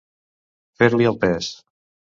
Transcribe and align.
Fer-li 0.81 1.11
el 1.11 1.21
pes. 1.27 1.55